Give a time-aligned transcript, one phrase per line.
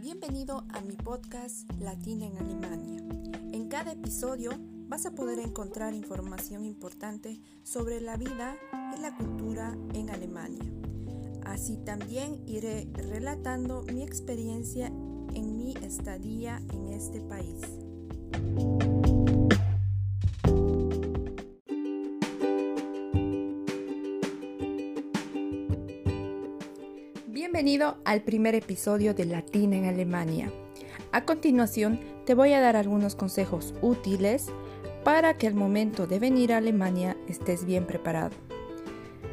[0.00, 3.02] Bienvenido a mi podcast Latina en Alemania.
[3.52, 4.50] En cada episodio
[4.88, 8.56] vas a poder encontrar información importante sobre la vida
[8.96, 10.70] y la cultura en Alemania.
[11.46, 17.62] Así también iré relatando mi experiencia en mi estadía en este país.
[27.46, 30.50] Bienvenido al primer episodio de Latina en Alemania.
[31.12, 34.46] A continuación te voy a dar algunos consejos útiles
[35.04, 38.34] para que al momento de venir a Alemania estés bien preparado.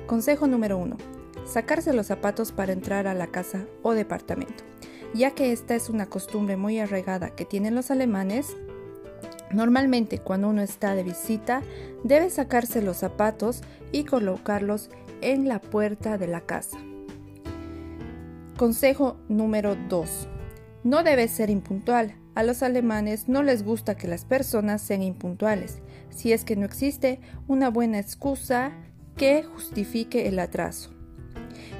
[0.06, 0.96] Consejo número 1.
[1.48, 4.64] Sacarse los zapatos para entrar a la casa o departamento.
[5.16, 8.56] Ya que esta es una costumbre muy arraigada que tienen los alemanes,
[9.52, 11.64] normalmente cuando uno está de visita
[12.04, 13.62] debe sacarse los zapatos
[13.92, 14.92] y colocarlos
[15.22, 16.78] en la puerta de la casa.
[18.58, 20.28] Consejo número 2.
[20.84, 22.16] No debes ser impuntual.
[22.36, 26.64] A los alemanes no les gusta que las personas sean impuntuales, si es que no
[26.64, 28.72] existe una buena excusa
[29.18, 30.92] que justifique el atraso.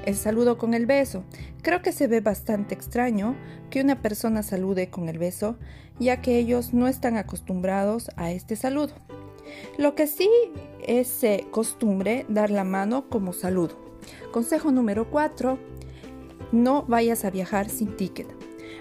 [0.04, 1.22] El saludo con el beso.
[1.62, 3.36] Creo que se ve bastante extraño
[3.70, 5.56] que una persona salude con el beso,
[6.00, 8.94] ya que ellos no están acostumbrados a este saludo.
[9.78, 10.28] Lo que sí
[10.84, 13.78] es eh, costumbre dar la mano como saludo.
[14.32, 15.58] Consejo número 4
[16.54, 18.28] no vayas a viajar sin ticket.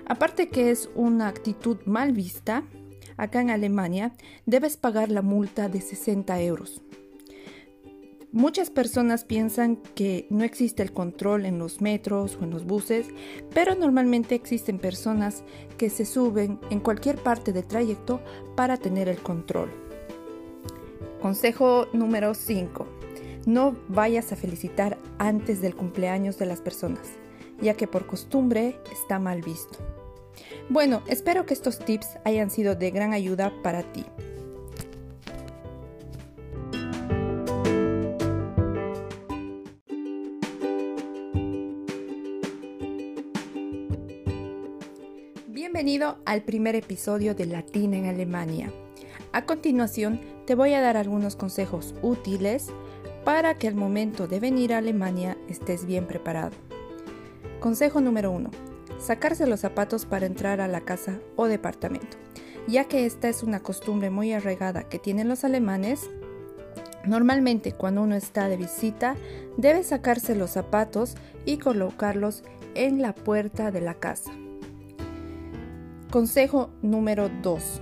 [0.06, 2.64] Aparte que es una actitud mal vista,
[3.18, 4.14] acá en Alemania
[4.46, 6.82] debes pagar la multa de 60 euros.
[8.32, 13.08] Muchas personas piensan que no existe el control en los metros o en los buses,
[13.54, 15.44] pero normalmente existen personas
[15.78, 18.22] que se suben en cualquier parte del trayecto
[18.56, 19.70] para tener el control.
[21.22, 22.88] Consejo número 5.
[23.46, 27.18] No vayas a felicitar antes del cumpleaños de las personas
[27.64, 29.80] ya que por costumbre está mal visto.
[30.70, 34.06] Bueno, espero que estos tips hayan sido de gran ayuda para ti.
[45.48, 48.72] Bienvenido al primer episodio de Latina en Alemania.
[49.32, 52.68] A continuación te voy a dar algunos consejos útiles
[53.24, 56.52] para que al momento de venir a Alemania estés bien preparado.
[57.60, 58.52] Consejo número 1.
[59.00, 62.18] Sacarse los zapatos para entrar a la casa o departamento.
[62.68, 66.10] Ya que esta es una costumbre muy arraigada que tienen los alemanes,
[67.06, 69.16] normalmente cuando uno está de visita
[69.58, 71.16] debe sacarse los zapatos
[71.46, 72.44] y colocarlos
[72.76, 74.32] en la puerta de la casa.
[76.10, 77.82] Consejo número 2.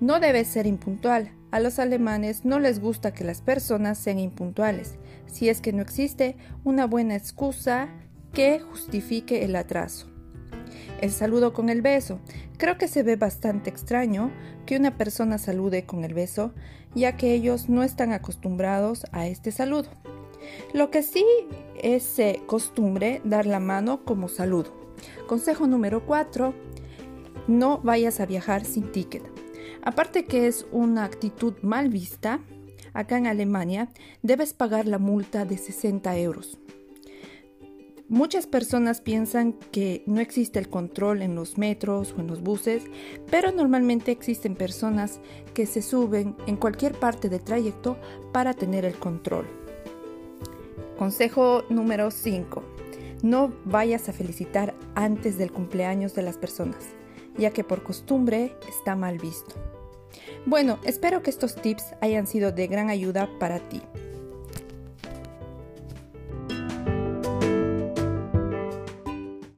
[0.00, 1.32] No debes ser impuntual.
[1.50, 4.96] A los alemanes no les gusta que las personas sean impuntuales,
[5.26, 7.88] si es que no existe una buena excusa
[8.36, 10.08] que justifique el atraso.
[11.00, 12.20] El saludo con el beso.
[12.58, 14.30] Creo que se ve bastante extraño
[14.66, 16.52] que una persona salude con el beso,
[16.94, 19.88] ya que ellos no están acostumbrados a este saludo.
[20.74, 21.24] Lo que sí
[21.82, 24.70] es eh, costumbre dar la mano como saludo.
[25.26, 26.52] Consejo número 4.
[27.48, 29.22] No vayas a viajar sin ticket.
[29.82, 32.40] Aparte que es una actitud mal vista,
[32.92, 33.88] acá en Alemania
[34.20, 36.58] debes pagar la multa de 60 euros.
[38.08, 42.84] Muchas personas piensan que no existe el control en los metros o en los buses,
[43.32, 45.18] pero normalmente existen personas
[45.54, 47.96] que se suben en cualquier parte del trayecto
[48.32, 49.46] para tener el control.
[50.96, 52.62] Consejo número 5.
[53.24, 56.84] No vayas a felicitar antes del cumpleaños de las personas,
[57.36, 59.56] ya que por costumbre está mal visto.
[60.44, 63.82] Bueno, espero que estos tips hayan sido de gran ayuda para ti.